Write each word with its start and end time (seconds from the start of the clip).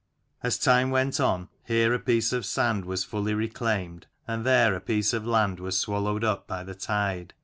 As 0.41 0.57
time 0.57 0.89
went 0.89 1.19
on, 1.19 1.47
here 1.63 1.93
a 1.93 1.99
piece 1.99 2.33
of 2.33 2.43
sand 2.43 2.85
was 2.85 3.03
fully 3.03 3.35
reclaimed, 3.35 4.07
and 4.27 4.43
there 4.43 4.73
a 4.73 4.79
piece 4.81 5.13
of 5.13 5.27
land 5.27 5.59
was 5.59 5.77
swallowed 5.77 6.23
up 6.23 6.47
by 6.47 6.63
the 6.63 6.73
tide. 6.73 7.35